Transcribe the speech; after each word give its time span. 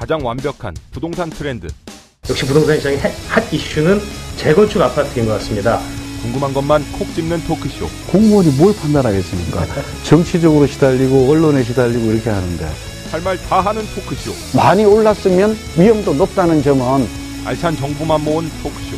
가장 0.00 0.24
완벽한 0.24 0.74
부동산 0.92 1.28
트렌드. 1.28 1.66
역시 2.30 2.46
부동산 2.46 2.78
시장의 2.78 2.98
핫 3.28 3.52
이슈는 3.52 4.00
재건축 4.38 4.80
아파트인 4.80 5.26
것 5.26 5.32
같습니다. 5.34 5.78
궁금한 6.22 6.54
것만 6.54 6.90
콕 6.92 7.06
집는 7.14 7.38
토크쇼. 7.44 7.86
공무원이 8.10 8.48
뭘 8.56 8.74
판단하겠습니까? 8.76 9.66
정치적으로 10.04 10.66
시달리고 10.66 11.30
언론에 11.30 11.62
시달리고 11.62 12.12
이렇게 12.12 12.30
하는데 12.30 12.64
할 13.12 13.20
말 13.20 13.36
다 13.46 13.60
하는 13.60 13.82
토크쇼. 13.94 14.32
많이 14.56 14.86
올랐으면 14.86 15.54
위험도 15.76 16.14
높다는 16.14 16.62
점은 16.62 17.06
알찬 17.44 17.76
정보만 17.76 18.24
모은 18.24 18.48
토크쇼. 18.62 18.96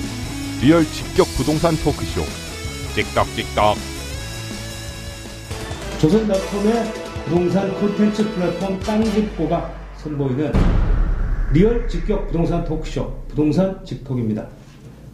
리얼 0.61 0.87
직격 0.93 1.27
부동산 1.37 1.77
토크쇼. 1.79 2.23
직톡직톡. 2.95 3.77
조선닷컴의 6.01 6.93
부동산 7.25 7.75
콘텐츠 7.81 8.23
플랫폼 8.35 8.79
땅집고가 8.79 9.83
선보이는 10.01 10.53
리얼 11.53 11.87
직격 11.87 12.27
부동산 12.29 12.65
토크쇼 12.65 13.13
부동산 13.29 13.85
직톡입니다. 13.85 14.47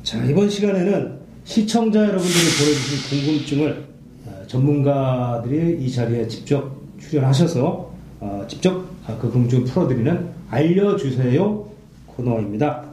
자 0.04 0.24
이번 0.24 0.48
시간에는 0.48 1.18
시청자 1.42 1.98
여러분들이 2.00 2.32
보내주신 2.32 3.26
궁금증을 3.26 3.84
어, 4.26 4.46
전문가들이 4.46 5.84
이 5.84 5.90
자리에 5.90 6.28
직접 6.28 6.76
출연하셔서 7.00 7.92
어, 8.20 8.44
직접 8.46 8.84
그 9.20 9.30
궁금증을 9.32 9.64
풀어드리는 9.64 10.28
알려주세요 10.48 11.66
코너입니다. 12.06 12.84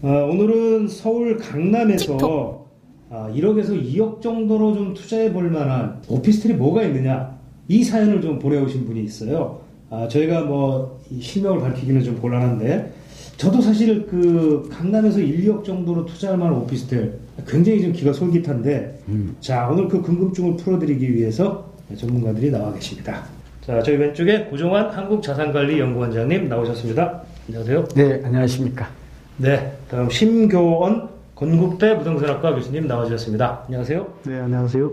어, 0.00 0.08
오늘은 0.30 0.88
서울 0.88 1.36
강남에서 1.36 2.64
아, 3.10 3.30
1억에서 3.34 3.70
2억 3.70 4.22
정도로 4.22 4.74
좀 4.74 4.94
투자해 4.94 5.32
볼 5.32 5.50
만한 5.50 6.00
오피스텔이 6.08 6.54
뭐가 6.54 6.84
있느냐 6.84 7.38
이 7.68 7.84
사연을 7.84 8.22
좀 8.22 8.38
보내오신 8.38 8.86
분이 8.86 9.04
있어요. 9.04 9.65
아, 9.90 10.08
저희가 10.08 10.42
뭐이 10.42 11.20
실명을 11.20 11.60
밝히기는 11.60 12.02
좀 12.02 12.20
곤란한데 12.20 12.92
저도 13.36 13.60
사실 13.60 14.06
그 14.06 14.68
강남에서 14.72 15.20
1, 15.20 15.44
2억 15.44 15.64
정도로 15.64 16.06
투자할 16.06 16.38
만한 16.38 16.56
오피스텔 16.56 17.12
굉장히 17.46 17.82
좀 17.82 17.92
기가 17.92 18.12
솔깃한데 18.12 19.00
자 19.40 19.68
오늘 19.70 19.88
그 19.88 20.00
궁금증을 20.00 20.56
풀어드리기 20.56 21.14
위해서 21.14 21.70
전문가들이 21.96 22.50
나와 22.50 22.72
계십니다. 22.72 23.24
자 23.60 23.82
저희 23.82 23.96
왼쪽에 23.96 24.44
고종환 24.44 24.90
한국자산관리연구원장님 24.90 26.48
나오셨습니다. 26.48 27.22
안녕하세요. 27.48 27.84
네 27.94 28.22
안녕하십니까 28.24 28.88
네, 29.36 29.72
다음 29.90 30.08
심교원 30.08 31.10
건국대 31.34 31.98
부동산학과 31.98 32.54
교수님 32.54 32.86
나와주셨습니다. 32.88 33.64
안녕하세요. 33.66 34.06
네 34.24 34.38
안녕하세요 34.40 34.90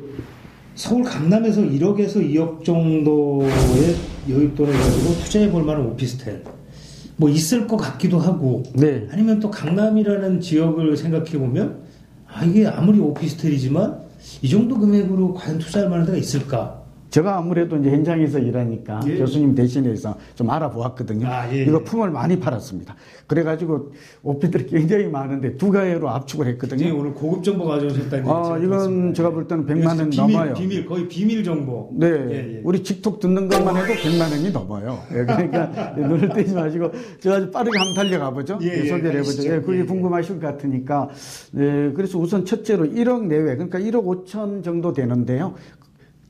서울 0.76 1.04
강남에서 1.04 1.62
1억에서 1.62 2.16
2억 2.16 2.64
정도의 2.64 3.96
여윳돈을 4.28 4.72
가지고 4.72 5.14
투자해 5.24 5.52
볼 5.52 5.64
만한 5.64 5.86
오피스텔 5.86 6.44
뭐 7.18 7.30
있을 7.30 7.68
것 7.68 7.78
같기도 7.78 8.20
하고 8.20 8.64
네 8.74 9.08
아니면 9.12 9.40
또 9.40 9.52
강남이라는 9.52 10.42
지역을 10.42 10.98
생각해 10.98 11.38
보면 11.38 11.84
아 12.28 12.44
이게 12.44 12.66
아무리 12.66 13.00
오피스텔이지만 13.00 14.02
이 14.42 14.50
정도 14.50 14.78
금액으로 14.80 15.36
과연 15.36 15.60
투자할 15.60 15.90
만한 15.90 16.06
데가 16.08 16.18
있을까? 16.18 16.83
제가 17.14 17.38
아무래도 17.38 17.78
이제 17.78 17.92
현장에서 17.92 18.40
일하니까 18.40 19.02
예. 19.06 19.18
교수님 19.18 19.54
대신해서 19.54 20.18
좀 20.34 20.50
알아보았거든요. 20.50 21.28
아, 21.28 21.48
예, 21.54 21.62
이거 21.62 21.80
예. 21.80 21.84
품을 21.84 22.10
많이 22.10 22.40
팔았습니다. 22.40 22.96
그래가지고 23.28 23.92
오피들이 24.24 24.66
굉장히 24.66 25.08
많은데 25.08 25.56
두 25.56 25.70
가해로 25.70 26.10
압축을 26.10 26.48
했거든요. 26.48 26.98
오늘 26.98 27.14
고급 27.14 27.44
정보 27.44 27.66
가져오셨다는 27.66 28.28
아, 28.28 28.58
이건 28.58 28.68
들었습니다. 28.68 29.14
제가 29.14 29.30
볼 29.30 29.48
때는 29.48 29.66
100만 29.68 29.78
이거 29.78 29.88
원 29.90 30.10
비밀, 30.10 30.34
넘어요. 30.34 30.54
비밀 30.56 30.86
거의 30.88 31.08
비밀 31.08 31.44
정보. 31.44 31.92
네, 31.94 32.08
예, 32.08 32.56
예. 32.56 32.62
우리 32.64 32.82
직톡 32.82 33.20
듣는 33.20 33.48
것만 33.48 33.78
해도 33.78 33.94
100만 33.94 34.32
원이 34.32 34.52
넘어요. 34.52 34.98
예, 35.12 35.18
그러니까 35.18 35.94
눈을 35.96 36.30
떼지 36.30 36.56
마시고 36.56 36.92
제가 37.20 37.36
아주 37.36 37.52
빠르게 37.52 37.78
한번 37.78 37.96
달려가 37.96 38.32
보죠. 38.32 38.58
예, 38.64 38.86
예, 38.86 38.88
소개를 38.88 39.20
해보죠. 39.20 39.44
예, 39.54 39.60
그게. 39.62 39.86
궁금하실 39.86 40.40
것 40.40 40.48
같으니까. 40.48 41.10
네, 41.52 41.92
그래서 41.94 42.18
우선 42.18 42.44
첫째로 42.44 42.86
1억 42.86 43.28
내외, 43.28 43.56
그러니까 43.56 43.78
1억 43.78 44.26
5천 44.26 44.64
정도 44.64 44.94
되는데요. 44.94 45.54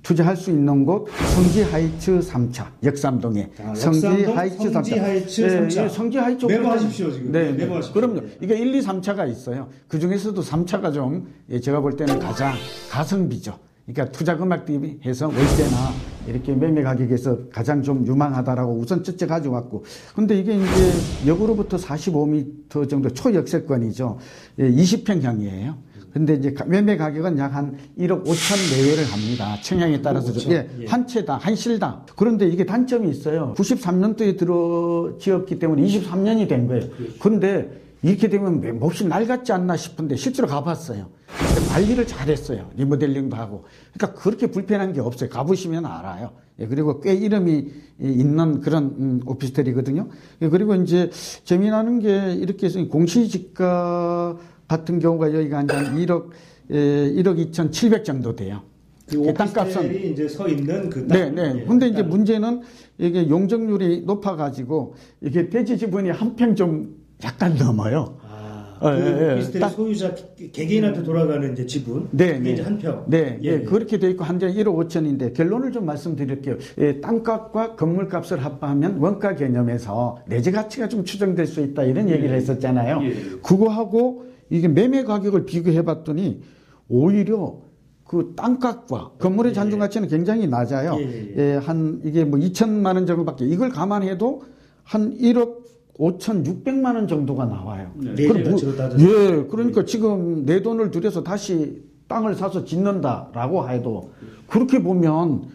투자할 0.03 0.35
수 0.35 0.51
있는 0.51 0.85
곳 0.85 1.07
성지 1.33 1.63
하이츠 1.63 2.19
3차 2.19 2.65
역삼동에 2.83 3.49
아, 3.63 3.73
성지 3.73 4.05
하이츠 4.05 4.69
성지 4.71 4.91
3차 4.95 4.99
하이츠 5.01 5.41
네, 5.41 5.59
3차. 5.61 5.71
이게 5.71 5.89
성지 5.89 6.17
하이츠 6.17 6.45
메모하십시오, 6.45 7.11
지금. 7.11 7.31
네, 7.31 7.43
네, 7.45 7.51
네. 7.51 7.57
메모하십시오. 7.63 7.93
그럼요 7.93 8.21
네. 8.21 8.27
이게 8.41 8.57
1, 8.59 8.75
2, 8.75 8.81
3차가 8.81 9.31
있어요 9.31 9.69
그 9.87 9.97
중에서도 9.99 10.39
3차가 10.41 10.93
좀 10.93 11.27
예, 11.49 11.59
제가 11.59 11.79
볼 11.79 11.95
때는 11.95 12.19
가장 12.19 12.53
가성비죠 12.91 13.57
그러니까 13.85 14.11
투자 14.17 14.37
금액 14.37 14.65
대비해서 14.65 15.27
월세나 15.27 15.77
이렇게 16.27 16.53
매매 16.53 16.83
가격에서 16.83 17.49
가장 17.49 17.81
좀 17.81 18.05
유망하다라고 18.05 18.73
우선 18.77 19.03
첫째 19.03 19.25
가져왔고 19.25 19.83
근데 20.15 20.37
이게 20.37 20.53
이제 20.55 20.91
역으로부터 21.27 21.77
45m 21.77 22.89
정도 22.89 23.09
초역세권이죠 23.09 24.17
예, 24.59 24.69
20평형이에요 24.69 25.75
근데 26.13 26.35
이제 26.35 26.53
가- 26.53 26.65
매매 26.65 26.95
가격은 26.95 27.37
약 27.39 27.53
한 27.55 27.75
1억 27.97 28.23
5천 28.23 28.75
내외를 28.77 29.03
합니다. 29.11 29.57
청약에 29.61 30.01
따라서 30.01 30.31
좀, 30.31 30.51
5천, 30.51 30.51
예, 30.51 30.69
예. 30.81 30.85
한 30.85 31.07
채당, 31.07 31.39
한 31.39 31.55
실당. 31.55 32.05
그런데 32.15 32.47
이게 32.47 32.65
단점이 32.65 33.09
있어요. 33.09 33.53
93년도에 33.57 34.37
들어 34.37 35.17
지었기 35.19 35.57
때문에 35.59 35.81
23년이 35.83 36.47
된 36.47 36.67
거예요. 36.67 36.83
그런데 37.19 37.81
이렇게 38.03 38.29
되면 38.29 38.61
매- 38.61 38.71
몹시 38.71 39.07
낡았지 39.07 39.51
않나 39.53 39.75
싶은데 39.75 40.15
실제로 40.15 40.47
가봤어요. 40.47 41.07
근데 41.55 41.67
관리를 41.69 42.05
잘했어요. 42.05 42.69
리모델링도 42.75 43.35
하고. 43.35 43.65
그러니까 43.93 44.19
그렇게 44.21 44.47
불편한 44.47 44.93
게 44.93 44.99
없어요. 45.01 45.29
가보시면 45.29 45.85
알아요. 45.85 46.31
예, 46.59 46.67
그리고 46.67 46.99
꽤 47.01 47.13
이름이 47.15 47.67
있는 47.99 48.61
그런 48.61 48.83
음, 48.99 49.21
오피스텔이거든요. 49.25 50.07
예, 50.43 50.49
그리고 50.49 50.75
이제 50.75 51.09
재미나는 51.43 51.99
게 51.99 52.33
이렇게 52.33 52.67
해서 52.67 52.83
공시지가 52.87 54.37
같은 54.67 54.99
경우가 54.99 55.33
여기가 55.33 55.57
한 55.59 55.67
1억, 55.67 56.29
예, 56.71 56.75
1억 56.77 57.37
2,700 57.39 58.05
정도 58.05 58.35
돼요. 58.35 58.61
그 59.09 59.21
예, 59.27 59.33
땅값은 59.33 60.11
이제 60.13 60.27
서 60.27 60.47
있는 60.47 60.89
그 60.89 61.05
네, 61.07 61.25
땅. 61.25 61.35
네. 61.35 61.53
예, 61.61 61.65
근데 61.65 61.87
이제 61.87 62.01
땅. 62.01 62.09
문제는 62.09 62.61
이게 62.97 63.27
용적률이 63.29 64.03
높아 64.05 64.35
가지고 64.35 64.95
이게 65.21 65.49
대지 65.49 65.77
지분이 65.77 66.09
한 66.09 66.35
평 66.35 66.55
좀 66.55 66.95
약간 67.23 67.55
넘어요. 67.57 68.17
아, 68.23 68.77
어, 68.79 68.91
그 68.91 68.97
예, 68.99 69.55
예. 69.55 69.59
딱- 69.59 69.69
소유자 69.69 70.15
개- 70.35 70.49
개개인한테 70.49 71.03
돌아가는 71.03 71.51
이제 71.51 71.65
지분. 71.65 72.07
네, 72.11 72.27
그게 72.37 72.39
네. 72.39 72.51
이제 72.53 72.61
한 72.63 72.77
평. 72.77 73.03
네, 73.07 73.37
예, 73.43 73.47
예, 73.49 73.53
예. 73.55 73.61
그렇게 73.61 73.99
돼 73.99 74.09
있고 74.11 74.23
한대 74.23 74.47
1억 74.51 74.73
5천인데 74.87 75.33
결론을 75.33 75.71
좀 75.73 75.85
말씀드릴게요. 75.85 76.57
예, 76.79 76.99
땅값과 77.01 77.75
건물값을 77.75 78.43
합하면 78.43 78.97
원가 78.99 79.35
개념에서 79.35 80.17
내재 80.27 80.51
가치가 80.51 80.87
좀 80.87 81.03
추정될 81.03 81.45
수 81.45 81.61
있다 81.61 81.83
이런 81.83 82.09
얘기를 82.09 82.33
했었잖아요. 82.35 83.01
예. 83.03 83.13
그거하고 83.41 84.25
이게 84.53 84.67
매매 84.67 85.03
가격을 85.03 85.45
비교해 85.47 85.83
봤더니 85.83 86.41
오히려 86.87 87.57
그 88.03 88.33
땅값과 88.35 89.13
건물의 89.17 89.51
잔존 89.51 89.79
가치는 89.79 90.07
굉장히 90.07 90.45
낮아요. 90.47 90.95
예, 90.99 91.03
예, 91.03 91.35
예, 91.37 91.55
한 91.57 91.99
이게 92.05 92.23
뭐 92.23 92.39
2천만 92.39 92.93
원 92.93 93.07
정도밖에 93.07 93.45
이걸 93.45 93.69
감안해도 93.69 94.43
한 94.83 95.17
1억 95.17 95.63
5천 95.97 96.45
6백만 96.45 96.93
원 96.95 97.07
정도가 97.07 97.45
나와요. 97.45 97.91
내재 97.95 98.27
그럼 98.27 98.43
뭐- 98.43 98.51
가치로 98.51 98.75
따져서. 98.75 99.03
예, 99.03 99.43
그러니까 99.49 99.85
지금 99.85 100.45
내 100.45 100.61
돈을 100.61 100.91
들여서 100.91 101.23
다시 101.23 101.81
땅을 102.07 102.35
사서 102.35 102.63
짓는다라고 102.63 103.67
해도 103.69 104.11
그렇게 104.47 104.83
보면 104.83 105.45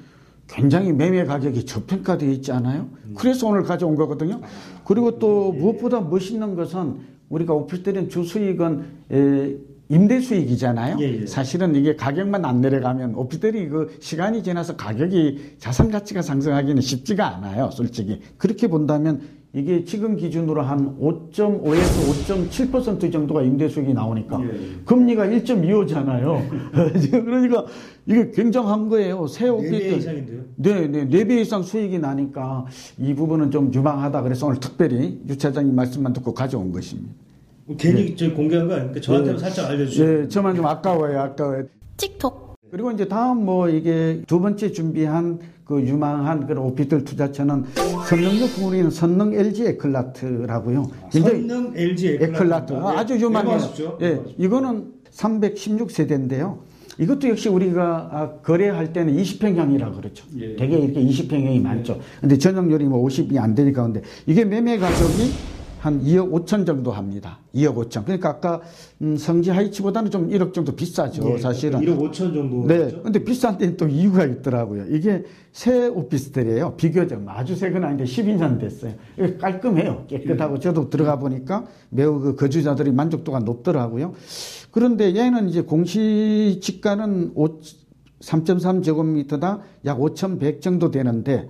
굉장히 0.48 0.92
매매 0.92 1.24
가격이 1.24 1.66
저평가되어 1.66 2.30
있지 2.30 2.50
않아요? 2.50 2.88
그래서 3.16 3.46
오늘 3.46 3.62
가져온 3.62 3.94
거거든요. 3.94 4.40
그리고 4.84 5.20
또 5.20 5.52
무엇보다 5.52 6.00
멋있는 6.00 6.56
것은 6.56 6.96
우리가 7.28 7.54
오피스텔은 7.54 8.08
주 8.08 8.24
수익은 8.24 8.84
에, 9.12 9.56
임대 9.90 10.20
수익이잖아요. 10.20 10.96
예, 11.00 11.22
예. 11.22 11.26
사실은 11.26 11.74
이게 11.74 11.96
가격만 11.96 12.44
안 12.44 12.60
내려가면 12.60 13.14
오피스텔이 13.14 13.68
그 13.68 13.96
시간이 14.00 14.42
지나서 14.42 14.76
가격이 14.76 15.56
자산 15.58 15.90
가치가 15.90 16.20
상승하기는 16.20 16.82
쉽지가 16.82 17.36
않아요. 17.36 17.70
솔직히 17.72 18.20
그렇게 18.36 18.66
본다면 18.68 19.22
이게 19.54 19.82
지금 19.84 20.16
기준으로 20.16 20.60
한 20.60 20.98
5.5에서 21.00 22.50
5.7% 22.50 23.10
정도가 23.10 23.42
임대 23.42 23.66
수익이 23.68 23.94
나오니까 23.94 24.40
예. 24.42 24.58
금리가 24.84 25.26
1.25잖아요. 25.26 26.48
그러니까 27.24 27.64
이게 28.04 28.30
굉장한 28.30 28.88
거예요. 28.90 29.26
새네배 29.26 29.56
오피스텔. 29.56 29.98
이상인데요. 29.98 30.40
네, 30.56 30.86
네, 30.86 31.04
네배 31.06 31.40
이상 31.40 31.62
수익이 31.62 31.98
나니까 31.98 32.66
이 32.98 33.14
부분은 33.14 33.50
좀 33.50 33.72
유망하다. 33.72 34.22
그래서 34.22 34.46
오늘 34.46 34.60
특별히 34.60 35.18
유 35.26 35.36
차장님 35.38 35.74
말씀만 35.74 36.12
듣고 36.12 36.34
가져온 36.34 36.70
것입니다. 36.70 37.10
뭐 37.64 37.76
괜히 37.78 38.14
저 38.16 38.32
공개한 38.32 38.68
거 38.68 38.74
아닙니까? 38.74 39.00
저한테도 39.00 39.38
살짝 39.38 39.70
알려주세요. 39.70 40.22
예, 40.24 40.28
저만 40.28 40.56
좀 40.56 40.66
아까워요, 40.66 41.20
아까워요. 41.20 41.64
틱톡 41.96 42.47
그리고 42.70 42.90
이제 42.92 43.06
다음 43.08 43.44
뭐 43.44 43.68
이게 43.68 44.22
두 44.26 44.40
번째 44.40 44.72
준비한 44.72 45.38
그 45.64 45.80
유망한 45.82 46.46
그런 46.46 46.64
오피스텔 46.64 47.04
투자처는 47.04 47.64
선릉역 48.08 48.50
부근에 48.56 48.90
선릉 48.90 49.32
LG 49.34 49.66
에클라트라고요. 49.66 50.90
선릉 51.10 51.72
LG 51.74 52.08
에클라트. 52.14 52.34
에클라트. 52.34 52.72
예, 52.74 52.76
아주 52.98 53.14
유망해요. 53.18 53.52
예, 54.00 54.06
메모하십시오. 54.06 54.24
이거는 54.38 54.92
316세대인데요. 55.10 56.58
이것도 56.98 57.28
역시 57.28 57.48
우리가 57.48 58.08
아, 58.10 58.32
거래할 58.42 58.92
때는 58.92 59.16
20평형이라 59.16 59.94
그러죠. 59.96 60.26
예. 60.38 60.56
되게 60.56 60.78
이렇게 60.78 61.00
20평형이 61.04 61.62
많죠. 61.62 62.00
근데 62.20 62.36
전용률이 62.36 62.84
뭐 62.86 63.06
50이 63.06 63.38
안 63.38 63.54
되니까 63.54 63.84
근데 63.84 64.02
이게 64.26 64.44
매매 64.44 64.78
가격이 64.78 65.30
한 65.80 66.02
2억 66.02 66.30
5천 66.32 66.66
정도 66.66 66.90
합니다. 66.90 67.38
2억 67.54 67.74
5천. 67.76 68.04
그러니까 68.04 68.30
아까 68.30 68.60
음, 69.00 69.16
성지 69.16 69.50
하이츠보다는 69.50 70.10
좀 70.10 70.28
1억 70.28 70.52
정도 70.52 70.74
비싸죠. 70.74 71.34
예, 71.34 71.38
사실은. 71.38 71.80
1억 71.80 71.98
5천 71.98 72.12
정도. 72.34 72.66
네. 72.66 73.00
근데 73.02 73.22
비싼 73.22 73.58
데는 73.58 73.76
또 73.76 73.86
이유가 73.86 74.24
있더라고요. 74.24 74.86
이게 74.88 75.24
새 75.52 75.86
오피스텔이에요. 75.86 76.74
비교적 76.76 77.22
아주 77.26 77.54
새건 77.54 77.84
아닌데 77.84 78.04
12년 78.04 78.60
됐어요. 78.60 78.94
깔끔해요. 79.40 80.04
깨끗하고 80.08 80.58
저도 80.58 80.90
들어가 80.90 81.18
보니까 81.18 81.64
매우 81.90 82.20
그 82.20 82.34
거주자들이 82.36 82.92
만족도가 82.92 83.40
높더라고요. 83.40 84.14
그런데 84.70 85.14
얘는 85.14 85.48
이제 85.48 85.62
공시 85.62 86.58
지가는 86.60 87.34
3.3제곱미터당 88.20 89.60
약5,100 89.84 90.60
정도 90.60 90.90
되는데 90.90 91.48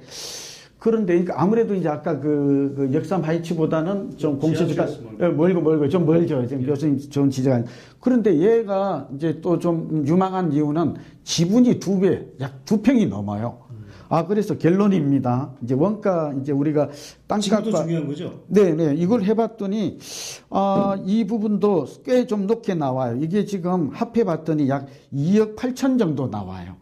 그런데 0.79 1.25
아무래도 1.33 1.75
이제 1.75 1.89
아까 1.89 2.21
그, 2.21 2.73
그 2.77 2.95
역삼 2.95 3.23
하이츠보다는 3.23 4.17
좀 4.17 4.39
공시지가 4.39 4.87
지하철에서 4.87 5.25
예, 5.25 5.29
멀고 5.29 5.61
멀고 5.61 5.89
좀 5.89 6.07
멀죠. 6.07 6.47
지금 6.47 6.65
교수님 6.65 6.99
좋은 7.11 7.31
지적한. 7.31 7.67
그런데 8.01 8.37
얘가 8.39 9.09
이제 9.17 9.41
또 9.41 9.59
좀 9.59 10.05
유망한 10.07 10.53
이유는 10.53 10.95
지분이 11.25 11.81
두 11.81 11.99
배, 11.99 12.27
약 12.41 12.65
두 12.65 12.81
평이 12.81 13.07
넘어요. 13.07 13.67
아 14.11 14.27
그래서 14.27 14.57
결론입니다. 14.57 15.51
이제 15.63 15.75
원가 15.75 16.33
이제 16.41 16.53
우리가 16.53 16.89
땅값과 17.27 17.83
중요한 17.83 18.07
거죠. 18.07 18.41
네, 18.47 18.73
네. 18.73 18.95
이걸 18.97 19.23
해봤더니, 19.25 19.99
아, 20.49 20.97
이 21.05 21.27
부분도 21.27 21.87
꽤 22.05 22.25
좀 22.27 22.47
높게 22.47 22.75
나와요. 22.75 23.19
이게 23.21 23.45
지금 23.45 23.91
합해봤더니 23.93 24.69
약 24.71 24.87
2억 25.13 25.57
8천 25.57 25.99
정도 25.99 26.29
나와요. 26.29 26.77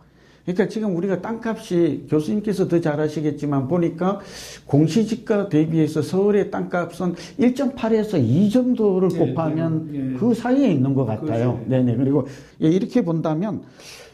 그러니까 0.46 0.68
지금 0.68 0.96
우리가 0.96 1.20
땅값이 1.20 2.06
교수님께서 2.08 2.68
더 2.68 2.80
잘 2.80 3.00
아시겠지만 3.00 3.66
보니까 3.66 4.20
공시지가 4.66 5.48
대비해서 5.48 6.02
서울의 6.02 6.52
땅값은 6.52 7.14
1.8에서 7.40 8.22
2 8.22 8.50
정도를 8.50 9.08
네, 9.08 9.18
곱하면 9.18 9.88
네, 9.92 9.98
네. 9.98 10.14
그 10.16 10.34
사이에 10.34 10.70
있는 10.70 10.94
것 10.94 11.04
같아요. 11.04 11.54
그렇죠. 11.54 11.60
네네. 11.66 11.96
그리고 11.96 12.28
예, 12.62 12.68
이렇게 12.68 13.02
본다면 13.02 13.62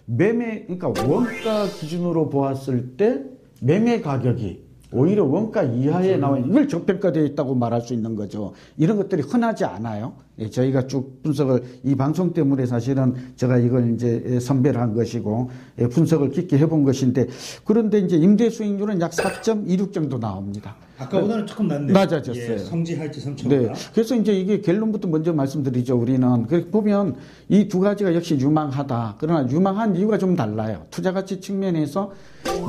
매매, 0.06 0.64
그러니까 0.64 0.88
원가 0.88 1.66
기준으로 1.66 2.30
보았을 2.30 2.96
때 2.96 3.20
매매 3.60 4.00
가격이 4.00 4.62
오히려 4.92 5.24
원가 5.24 5.62
이하에 5.62 6.16
나와 6.16 6.38
있는 6.38 6.50
이걸 6.50 6.68
저평가되어 6.68 7.24
있다고 7.24 7.54
말할 7.54 7.80
수 7.80 7.94
있는 7.94 8.14
거죠. 8.14 8.52
이런 8.76 8.96
것들이 8.96 9.22
흔하지 9.22 9.64
않아요. 9.64 10.12
예, 10.38 10.48
저희가 10.48 10.86
쭉 10.86 11.22
분석을 11.22 11.62
이 11.84 11.94
방송 11.94 12.32
때문에 12.32 12.66
사실은 12.66 13.14
제가 13.36 13.58
이걸 13.58 13.94
이제 13.94 14.38
선별을 14.40 14.80
한 14.80 14.94
것이고 14.94 15.50
예, 15.80 15.88
분석을 15.88 16.30
깊게 16.30 16.58
해본 16.58 16.84
것인데 16.84 17.28
그런데 17.64 17.98
이제 17.98 18.16
임대 18.16 18.50
수익률은 18.50 19.00
약 19.00 19.12
4.26 19.12 19.92
정도 19.92 20.18
나옵니다. 20.18 20.76
아까보다는 21.02 21.46
조금 21.46 21.68
낮네요. 21.68 21.92
낮아졌어요. 21.92 22.52
예, 22.52 22.58
성지 22.58 22.94
할지 22.94 23.20
3천 23.20 23.48
네. 23.48 23.72
그래서 23.92 24.14
이제 24.14 24.32
이게 24.32 24.60
결론부터 24.60 25.08
먼저 25.08 25.32
말씀드리죠. 25.32 25.96
우리는. 25.98 26.46
그렇게 26.46 26.70
보면 26.70 27.16
이 27.48 27.68
두 27.68 27.80
가지가 27.80 28.14
역시 28.14 28.38
유망하다. 28.38 29.16
그러나 29.18 29.48
유망한 29.50 29.96
이유가 29.96 30.18
좀 30.18 30.36
달라요. 30.36 30.86
투자 30.90 31.12
가치 31.12 31.40
측면에서 31.40 32.12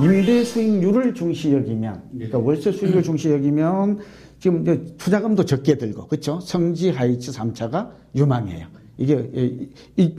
임대 0.01 0.44
수익률을 0.44 1.13
중시 1.13 1.53
여기면, 1.53 2.03
그러니까 2.13 2.39
월세 2.39 2.71
수익을 2.71 3.03
중시 3.03 3.31
여기면 3.31 4.00
지금 4.39 4.62
이제 4.62 4.83
투자금도 4.97 5.45
적게 5.45 5.77
들고, 5.77 6.07
그렇죠? 6.07 6.39
성지 6.41 6.89
하이츠 6.89 7.31
3차가 7.31 7.91
유망해요. 8.15 8.68
이게 8.97 9.69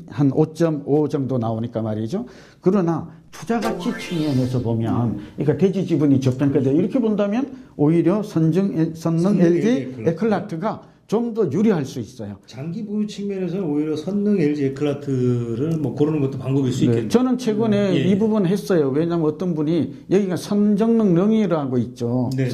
한 0.08 0.30
5.5 0.30 1.08
정도 1.08 1.38
나오니까 1.38 1.80
말이죠. 1.82 2.26
그러나 2.60 3.10
투자 3.34 3.60
가치 3.60 3.90
측면에서 3.98 4.60
보면, 4.60 5.18
그러니까 5.36 5.58
대지 5.58 5.84
지분이 5.84 6.20
저평가돼 6.20 6.72
이렇게 6.72 6.98
본다면 6.98 7.52
오히려 7.76 8.22
선정 8.22 8.94
선능 8.94 9.20
선능 9.22 9.40
LG 9.44 9.94
에클라트가 10.06 10.94
좀 11.06 11.34
더 11.34 11.50
유리할 11.50 11.84
수 11.84 12.00
있어요. 12.00 12.36
장기 12.46 12.84
보유 12.84 13.06
측면에서는 13.06 13.64
오히려 13.64 13.96
선능 13.96 14.40
LG 14.40 14.64
에클라트를 14.66 15.78
뭐 15.78 15.94
고르는 15.94 16.20
것도 16.20 16.38
방법일 16.38 16.72
수 16.72 16.80
네, 16.80 16.86
있겠네요. 16.86 17.08
저는 17.08 17.38
최근에 17.38 17.90
음, 17.90 17.94
예, 17.94 17.98
이 18.04 18.10
예. 18.12 18.18
부분 18.18 18.46
했어요. 18.46 18.88
왜냐하면 18.90 19.26
어떤 19.26 19.54
분이 19.54 20.04
여기가 20.10 20.36
선정능 20.36 21.14
령이라고 21.14 21.76
있죠. 21.78 22.30
네. 22.36 22.48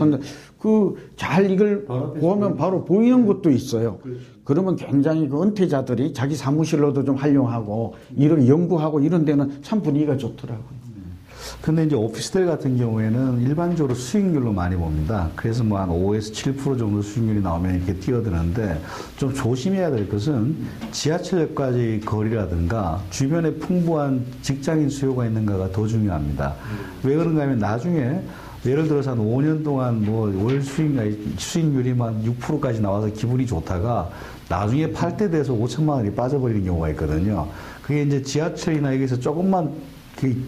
그 0.60 0.94
잘 1.16 1.50
이걸 1.50 1.86
바로 1.86 2.04
앞에서 2.08 2.20
보면 2.20 2.56
바로 2.56 2.84
보이는 2.84 3.26
것도 3.26 3.50
있어요. 3.50 3.96
그렇죠. 3.98 4.20
그러면 4.44 4.76
굉장히 4.76 5.28
그 5.28 5.42
은퇴자들이 5.42 6.12
자기 6.12 6.34
사무실로도 6.36 7.04
좀 7.04 7.16
활용하고 7.16 7.94
이런 8.16 8.46
연구하고 8.46 9.00
이런 9.00 9.24
데는 9.24 9.62
참 9.62 9.80
분위기가 9.82 10.16
좋더라고요. 10.16 10.80
근데 11.62 11.84
이제 11.84 11.94
오피스텔 11.94 12.46
같은 12.46 12.76
경우에는 12.76 13.42
일반적으로 13.42 13.94
수익률로 13.94 14.52
많이 14.52 14.76
봅니다. 14.76 15.30
그래서 15.36 15.62
뭐 15.64 15.78
한 15.78 15.88
5에서 15.88 16.32
7% 16.32 16.78
정도 16.78 17.02
수익률이 17.02 17.40
나오면 17.40 17.76
이렇게 17.76 17.94
뛰어드는데 17.94 18.80
좀 19.16 19.32
조심해야 19.32 19.90
될 19.90 20.08
것은 20.08 20.56
지하철역까지 20.90 22.02
거리라든가 22.04 23.02
주변에 23.10 23.54
풍부한 23.54 24.24
직장인 24.42 24.88
수요가 24.90 25.26
있는가가 25.26 25.70
더 25.70 25.86
중요합니다. 25.86 26.54
왜 27.04 27.16
그런가 27.16 27.42
하면 27.42 27.58
나중에 27.58 28.20
예를 28.66 28.86
들어서 28.88 29.12
한 29.12 29.18
5년 29.18 29.64
동안 29.64 30.04
뭐 30.04 30.28
월 30.28 30.60
수익, 30.62 30.94
수익률이 31.38 31.94
만 31.94 32.22
6%까지 32.24 32.80
나와서 32.80 33.06
기분이 33.08 33.46
좋다가 33.46 34.10
나중에 34.48 34.90
팔 34.92 35.16
때 35.16 35.30
돼서 35.30 35.52
5천만 35.54 35.90
원이 35.90 36.14
빠져버리는 36.14 36.64
경우가 36.64 36.90
있거든요. 36.90 37.48
그게 37.82 38.02
이제 38.02 38.20
지하철이나 38.20 38.94
여기서 38.94 39.18
조금만 39.18 39.70
그 39.70 39.99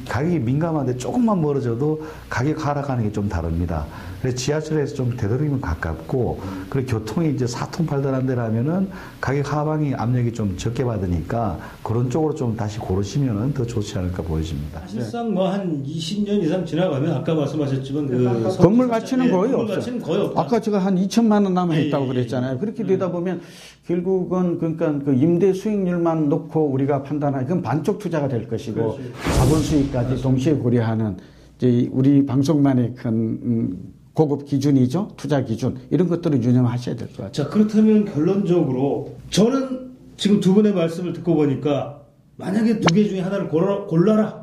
가격이 0.08 0.38
민감한데 0.40 0.96
조금만 0.96 1.40
멀어져도 1.40 2.02
가격 2.28 2.66
하락하는 2.66 3.04
게 3.04 3.12
좀 3.12 3.28
다릅니다. 3.28 3.84
그래서 4.22 4.36
지하철에서 4.36 4.94
좀 4.94 5.16
되도록이면 5.16 5.60
가깝고, 5.60 6.40
그리고 6.70 6.98
교통이 6.98 7.30
이제 7.34 7.46
사통 7.46 7.84
팔달한 7.84 8.24
데라면은 8.24 8.88
가격 9.20 9.52
하방이 9.52 9.94
압력이 9.94 10.32
좀 10.32 10.56
적게 10.56 10.84
받으니까 10.84 11.58
그런 11.82 12.08
쪽으로 12.08 12.34
좀 12.34 12.56
다시 12.56 12.78
고르시면은 12.78 13.52
더 13.52 13.66
좋지 13.66 13.98
않을까 13.98 14.22
보여집니다. 14.22 14.80
사실상 14.80 15.34
뭐 15.34 15.48
한 15.52 15.82
20년 15.84 16.42
이상 16.42 16.64
지나가면 16.64 17.12
아까 17.12 17.34
말씀하셨지만 17.34 18.06
그 18.06 18.56
건물 18.58 18.88
가치는 18.88 19.26
예, 19.26 19.30
거의 19.30 19.50
건물 19.50 19.60
없어요. 19.62 19.76
가치는 19.78 20.00
거의 20.00 20.20
없다. 20.22 20.40
아까 20.40 20.60
제가 20.60 20.78
한 20.78 20.96
2천만 20.96 21.44
원 21.44 21.52
남아 21.54 21.76
있다고 21.76 22.04
예, 22.04 22.08
예, 22.08 22.12
그랬잖아요. 22.14 22.54
예. 22.54 22.58
그렇게 22.58 22.84
되다 22.84 23.10
보면 23.10 23.40
결국은 23.86 24.58
그러니까 24.58 24.98
그 25.04 25.12
임대 25.14 25.52
수익률만 25.52 26.28
놓고 26.28 26.66
우리가 26.70 27.02
판단하기 27.02 27.46
그건 27.46 27.62
반쪽 27.62 27.98
투자가 27.98 28.28
될 28.28 28.48
것이고 28.48 28.98
자본 29.36 29.58
수익까지 29.60 30.22
동시에 30.22 30.54
고려하는 30.54 31.16
이제 31.56 31.88
우리 31.92 32.24
방송만의 32.24 32.94
큰 32.94 33.10
음, 33.12 33.92
고급 34.14 34.44
기준이죠. 34.44 35.08
투자 35.16 35.42
기준. 35.42 35.78
이런 35.90 36.06
것들을 36.08 36.42
유념하셔야 36.42 36.94
될 36.96 37.08
것 37.08 37.16
같아요. 37.16 37.32
자 37.32 37.48
그렇다면 37.48 38.04
결론적으로 38.04 39.14
저는 39.30 39.90
지금 40.16 40.38
두 40.40 40.54
분의 40.54 40.74
말씀을 40.74 41.12
듣고 41.14 41.34
보니까 41.34 42.02
만약에 42.36 42.78
두 42.80 42.94
개 42.94 43.08
중에 43.08 43.20
하나를 43.20 43.48
골라, 43.48 43.84
골라라. 43.86 44.41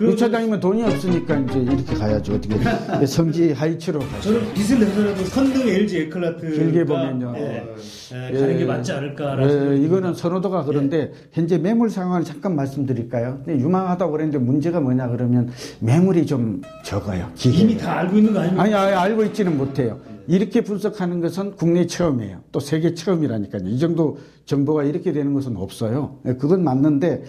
유 0.00 0.16
차장님은 0.16 0.58
돈이 0.60 0.82
없으니까 0.82 1.38
이제 1.38 1.58
이렇게 1.60 1.94
가야죠. 1.94 2.34
어떻게 2.34 2.56
성지 3.06 3.52
하이츠로 3.52 3.98
가죠. 4.00 4.20
저는 4.22 4.52
빚을 4.54 4.80
내서라도 4.80 5.24
선등 5.24 5.68
LG 5.68 5.98
에클라트 6.02 6.50
길게 6.50 6.84
보면요. 6.84 7.34
예, 7.36 7.64
예, 8.12 8.38
가는 8.38 8.58
게 8.58 8.64
맞지 8.64 8.92
않을까라는 8.92 9.72
예, 9.78 9.84
이거는. 9.84 10.14
선호도가 10.14 10.64
그런데 10.64 11.12
현재 11.32 11.58
매물 11.58 11.90
상황을 11.90 12.24
잠깐 12.24 12.56
말씀드릴까요? 12.56 13.42
유망하다고 13.48 14.12
그랬는데 14.12 14.38
문제가 14.38 14.80
뭐냐 14.80 15.08
그러면 15.08 15.50
매물이 15.80 16.26
좀 16.26 16.62
적어요. 16.84 17.30
기계. 17.34 17.62
이미 17.62 17.76
다 17.76 17.98
알고 18.00 18.16
있는 18.16 18.32
거 18.32 18.40
아닙니까? 18.40 18.62
아니, 18.62 18.74
아니 18.74 18.92
알고 18.94 19.24
있지는 19.24 19.56
못해요. 19.56 19.98
이렇게 20.28 20.62
분석하는 20.62 21.20
것은 21.20 21.56
국내 21.56 21.86
처음이에요. 21.86 22.42
또 22.52 22.60
세계 22.60 22.94
처음이라니까요. 22.94 23.68
이 23.68 23.78
정도 23.78 24.18
정보가 24.44 24.84
이렇게 24.84 25.12
되는 25.12 25.34
것은 25.34 25.56
없어요. 25.56 26.18
예, 26.26 26.34
그건 26.34 26.64
맞는데 26.64 27.24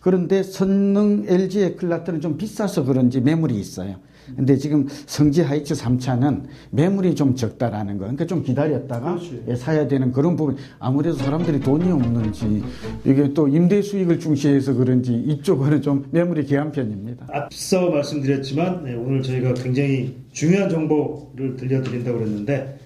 그런데 0.00 0.42
선능 0.42 1.24
LG 1.26 1.62
에클라트는 1.62 2.20
좀 2.20 2.36
비싸서 2.36 2.84
그런지 2.84 3.20
매물이 3.20 3.58
있어요. 3.58 3.96
근데 4.36 4.56
지금 4.56 4.86
성지 5.06 5.42
하이츠 5.42 5.74
3차는 5.74 6.44
매물이 6.70 7.14
좀 7.14 7.34
적다라는 7.34 7.94
거. 7.98 8.00
그러니까 8.00 8.26
좀 8.26 8.42
기다렸다가 8.42 9.18
예, 9.48 9.54
사야 9.54 9.86
되는 9.86 10.12
그런 10.12 10.36
부분. 10.36 10.56
아무래도 10.78 11.16
사람들이 11.16 11.60
돈이 11.60 11.90
없는지 11.90 12.62
이게 13.04 13.32
또 13.34 13.48
임대 13.48 13.82
수익을 13.82 14.18
중시해서 14.18 14.74
그런지 14.74 15.14
이쪽은 15.14 15.82
좀 15.82 16.06
매물이 16.10 16.44
귀한 16.46 16.72
편입니다. 16.72 17.26
앞서 17.32 17.90
말씀드렸지만 17.90 18.84
네, 18.84 18.94
오늘 18.94 19.22
저희가 19.22 19.54
굉장히 19.54 20.14
중요한 20.32 20.68
정보를 20.68 21.56
들려드린다고 21.56 22.18
그랬는데 22.18 22.78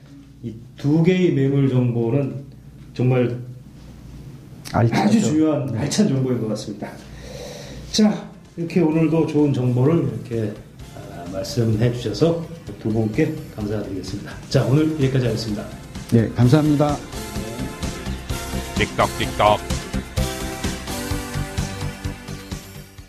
이 0.43 0.55
두 0.77 1.03
개의 1.03 1.33
매물 1.33 1.69
정보는 1.69 2.35
정말 2.95 3.37
아주 4.73 5.21
중요한 5.21 5.69
알찬 5.77 6.09
정보인 6.09 6.41
것 6.41 6.49
같습니다. 6.49 6.89
자 7.91 8.29
이렇게 8.57 8.81
오늘도 8.81 9.27
좋은 9.27 9.53
정보를 9.53 10.05
이렇게 10.29 10.53
아, 10.53 10.55
말씀해 11.39 11.93
주셔서 11.93 12.45
두 12.83 12.89
분께 12.89 13.35
감사드리겠습니다. 13.55 14.33
자 14.49 14.65
오늘 14.65 14.93
여기까지 14.95 15.27
하겠습니다. 15.27 15.65
네, 16.11 16.29
감사합니다. 16.31 16.97
틱톡틱톡 18.77 19.78